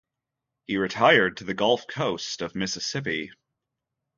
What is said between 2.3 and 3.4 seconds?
of Mississippi.